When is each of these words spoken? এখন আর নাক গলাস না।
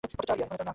এখন 0.03 0.15
আর 0.15 0.27
নাক 0.29 0.49
গলাস 0.49 0.59
না। 0.59 0.69